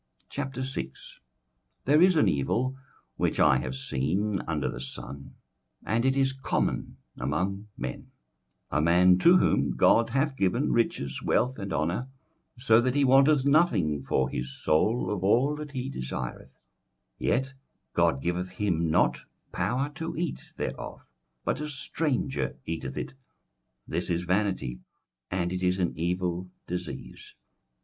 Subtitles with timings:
[0.31, 1.17] 21:006:001
[1.85, 2.75] There is an evil
[3.17, 5.35] which I have seen under the sun,
[5.85, 8.09] and it is common among men:
[8.71, 12.09] 21:006:002 A man to whom God hath given riches, wealth, and honour,
[12.57, 16.57] so that he wanteth nothing for his soul of all that he desireth,
[17.19, 17.53] yet
[17.93, 21.03] God giveth him not power to eat thereof,
[21.45, 23.13] but a stranger eateth it:
[23.87, 24.79] this is vanity,
[25.29, 27.35] and it is an evil disease.